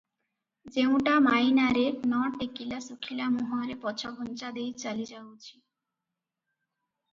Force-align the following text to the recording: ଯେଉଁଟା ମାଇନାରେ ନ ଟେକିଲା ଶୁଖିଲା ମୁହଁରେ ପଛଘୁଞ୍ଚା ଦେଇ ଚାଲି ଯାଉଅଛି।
ଯେଉଁଟା 0.77 1.11
ମାଇନାରେ 1.25 1.83
ନ 1.97 2.21
ଟେକିଲା 2.39 2.81
ଶୁଖିଲା 2.87 3.29
ମୁହଁରେ 3.35 3.77
ପଛଘୁଞ୍ଚା 3.85 4.53
ଦେଇ 4.59 4.75
ଚାଲି 4.87 5.09
ଯାଉଅଛି। 5.15 5.55